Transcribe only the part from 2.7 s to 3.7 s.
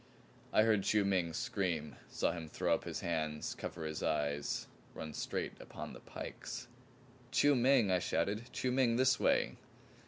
up his hands,